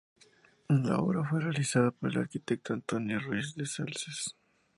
[0.67, 4.35] La obra fue realizada por el arquitecto Antonio Ruiz de Salces.